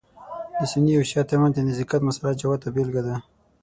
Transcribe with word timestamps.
د 0.57 0.59
سني 0.71 0.93
او 0.97 1.03
شعیه 1.09 1.23
تر 1.29 1.37
منځ 1.41 1.53
د 1.55 1.59
نزدېکت 1.67 2.01
مسأله 2.07 2.37
جوته 2.41 2.67
بېلګه 2.75 3.01
ده. 3.07 3.15